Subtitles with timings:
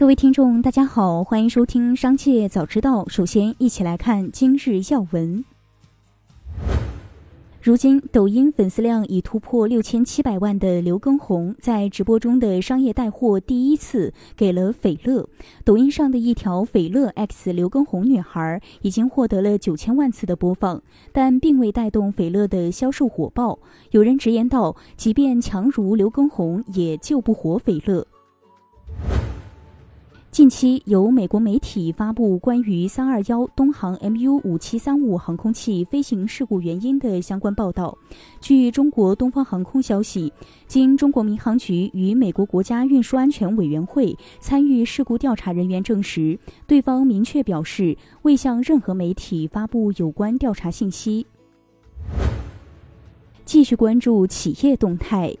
[0.00, 3.04] 各位听众，大家好，欢迎收听《商界早知道》。
[3.10, 5.44] 首先，一起来看今日要闻。
[7.60, 15.28] 如今，抖音粉丝量已突破六千七百万的刘畊宏，在直播中的商业带货第一次给了斐乐。
[15.66, 20.82] 抖音上的一条斐乐 X 刘畊宏女孩已经获得了九千万次的播放，
[21.12, 23.58] 但并未带动斐乐的销售火爆。
[23.90, 28.06] 有人直言道：“即便强如刘畊宏，也救不活斐乐。”
[30.40, 37.94] 近期有美国媒体发布关于三二幺东航 MU 五七三五航空器飞行事故原因的相关报道。
[38.40, 40.32] 据中国东方航空消息，
[40.66, 51.26] 经中国民航局与美国国家运输安全委员会参与事故调查人员证实，对方明确表示未向任何媒体发布有关调查信息。
[53.44, 55.36] 继续关注企业动态。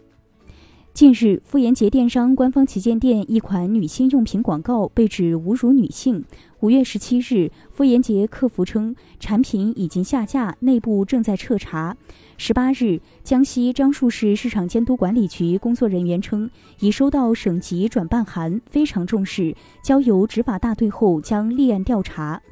[1.00, 6.22] 近日，妇炎洁电商官方旗舰店一款女性用品广告被指侮辱女性。
[6.60, 11.96] 五月十七日，妇炎洁客服称产品已经下架，内部正在彻查。
[12.36, 22.42] 十八日，江西樟树市市场监督管理局工作人员称，已收到省级转办函，非常重视，交由执法大队后将立案调查。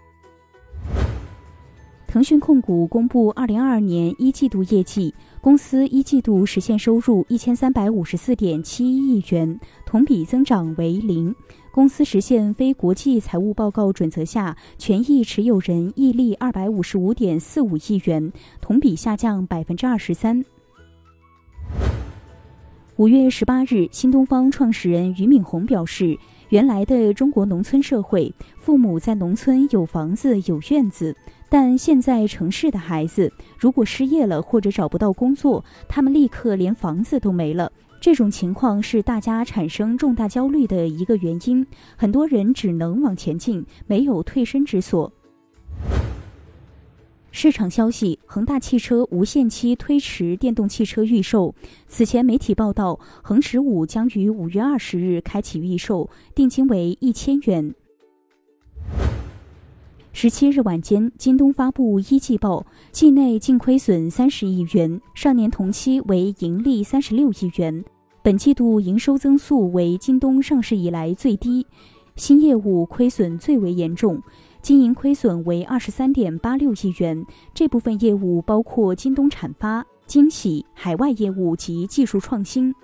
[2.19, 11.33] 腾讯控股公布二零二二年一季度业绩，公司一季度实现收入一千三百五十四点七一亿元，同比增长为零。
[11.71, 20.45] 公司实现非国际财务报告准则下权益持有人溢利二百五十五点四五亿元，同比下降百分之二十三。
[22.97, 31.17] 五月十八日，新东方创始人俞敏洪表示，原来的中国农村社会，父母在农村有房子有院子。
[31.49, 37.73] 但现在城市的孩子如果失业了或者找不到工作，他们立刻连房子都没了。
[38.01, 41.67] 这种情况是大家产生重大焦虑的一个原因。
[41.97, 45.13] 很多人只能往前进，没有退身之所。
[47.31, 51.55] 市场消息：恒大汽车无限期推迟电动汽车预售。
[51.87, 57.75] 此前媒体报道，恒驰五将于五月二十日开启预售，定金为一千元。
[60.21, 67.85] 十七日晚间，京东发布一季报，季内净亏损三十亿元，上年同期为盈利三十六亿元。
[68.21, 71.65] 本季度营收增速为京东上市以来最低，
[72.17, 74.21] 新业务亏损最为严重，
[74.61, 77.25] 经营亏损为二十三点八六亿元。
[77.55, 82.75] 这部分业务包括京东产发、惊喜、海外业务及技术创新。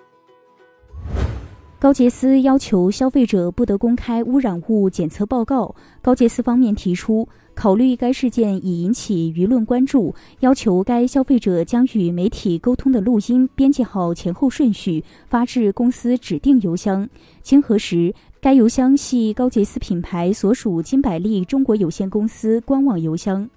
[1.85, 5.75] 高洁斯要求消费者不得公开污染物检测报告。
[6.01, 17.07] 高洁斯方面提出，考虑该事件已引起舆论关注，要求该消费者将与媒体沟通的录音编辑好前后顺序，发至公司指定邮箱。
[17.43, 23.47] 经核实，该邮箱系高洁斯品牌所属金百利中国有限公司官网邮箱。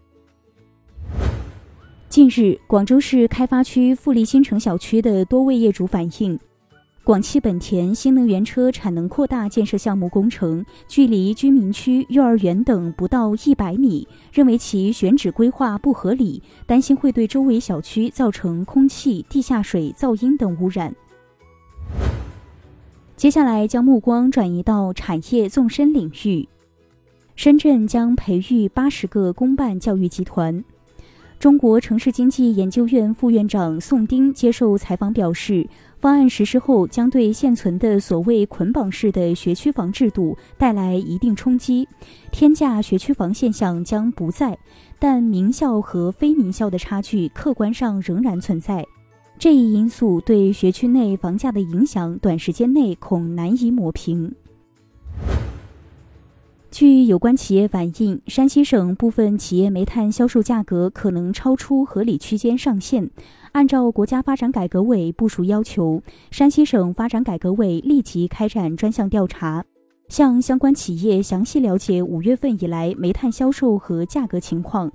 [2.10, 6.38] 近日，广州市开发区富力新城小区的多位业主反映。
[7.08, 20.94] 广汽本田新能源车产能扩大建设项目工程距离居民区、幼儿园等不到一百米，认为其选址规划不合理，担心会对周围小区造成空气、地下水、噪音等污染。
[23.16, 26.46] 接下来将目光转移到产业纵深领域，
[27.34, 30.62] 深圳将培育八十个公办教育集团。
[31.38, 35.69] 中国城市经济研究院副院长宋丁接受采访表示。
[36.00, 41.88] 方案实施后，将对现存的所谓捆绑式的学区房制度带来一定冲击，
[42.31, 44.56] 天价学区房现象将不再，
[45.00, 48.87] 但名校和非名校的差距客观上仍然存在。
[49.41, 54.32] 这一因素对学区内房价的影响，短时间内恐难以抹平。
[56.78, 63.10] 据有关企业反映，山西省部分企业煤炭销售价格可能超出合理区间上限。
[63.50, 66.00] 按照国家发展改革委部署要求，
[66.30, 69.64] 山西省发展改革委立即开展专项调查，
[70.08, 74.88] 向相关企业详细了解五月份以来煤炭销售和价格情况，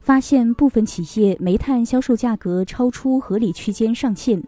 [0.00, 4.42] 发现部分企业煤炭销售价格超出合理区间上限。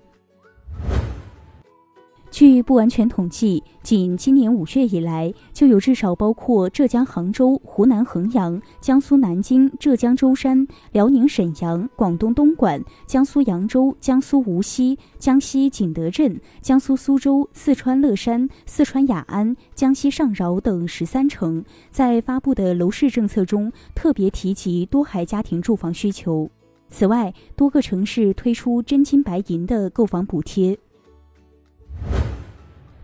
[2.30, 26.48] 据不完全统计，仅今年五月以来，就有至少包括浙江杭州、湖南衡阳、江苏南京、浙江舟山、辽宁沈阳、广东东莞、江苏扬州、江苏无锡、江西景德镇、江苏苏州、四川乐山、四川雅安、江西上饶等十三城，在发布的楼市政策中特别提及多孩家庭住房需求。
[26.88, 30.78] 此外，多个城市推出真金白银的购房补贴。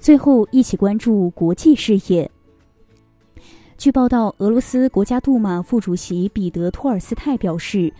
[0.06, 2.30] 最后，一起关注国际事业。
[3.76, 7.92] 据报道，俄罗斯国家杜马副主席彼得·托尔斯泰表示，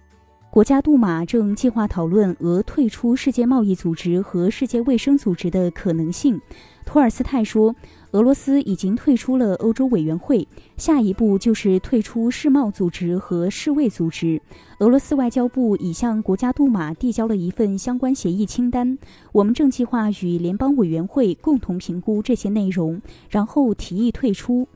[0.49, 6.41] 国家杜马正计划讨论俄退出世界贸易组织和世界卫生组织的可能性。
[6.85, 7.75] 托尔斯泰说，
[8.17, 10.49] 俄罗斯已经退出了欧洲委员会，
[10.79, 14.41] 下一步就是退出世贸组织和世卫组织。
[14.79, 18.97] 俄罗斯外交部已向国家杜马递交了一份相关协议清单，
[19.33, 24.67] 我们正计划与联邦委员会共同评估这些内容，然后提议退出。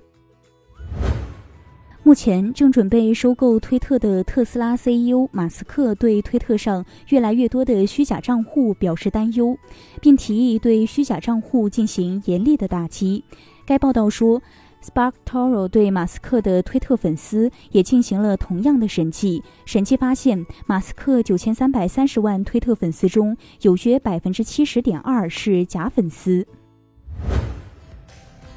[2.10, 9.56] 目前正准备收购推特的特斯拉 CEO 马斯克对推特上越来越多的虚假账户表示担忧，
[10.00, 13.22] 并提议对虚假账户进行严厉的打击。
[13.64, 14.42] 该报道说
[14.82, 26.44] ，SparkToro 对马斯克的推特粉丝也进行了同样的审计，审计发现，马斯克九千三百三十万推特粉丝中有约百分之七十点二是假粉丝。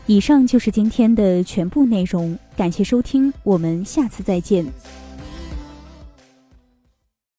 [0.06, 4.66] 以上就是今天的全部内容，感谢收听，我们下次再见。